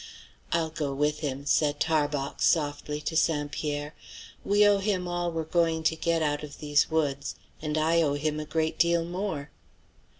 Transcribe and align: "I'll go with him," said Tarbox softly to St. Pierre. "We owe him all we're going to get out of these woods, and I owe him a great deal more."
"I'll 0.51 0.71
go 0.71 0.95
with 0.95 1.19
him," 1.19 1.45
said 1.45 1.79
Tarbox 1.79 2.43
softly 2.47 3.01
to 3.01 3.15
St. 3.15 3.51
Pierre. 3.51 3.93
"We 4.43 4.65
owe 4.67 4.79
him 4.79 5.07
all 5.07 5.31
we're 5.31 5.43
going 5.43 5.83
to 5.83 5.95
get 5.95 6.23
out 6.23 6.41
of 6.43 6.57
these 6.57 6.89
woods, 6.89 7.35
and 7.61 7.77
I 7.77 8.01
owe 8.01 8.15
him 8.15 8.39
a 8.39 8.45
great 8.45 8.79
deal 8.79 9.05
more." 9.05 9.51